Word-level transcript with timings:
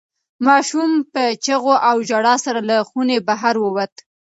ماشوم 0.47 0.91
په 1.13 1.23
چیغو 1.43 1.75
او 1.89 1.95
ژړا 2.09 2.35
سره 2.45 2.59
له 2.69 2.77
خونې 2.89 3.17
بهر 3.27 3.55
ووت. 3.59 3.93